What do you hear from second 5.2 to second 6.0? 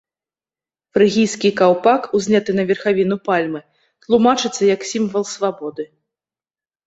свабоды.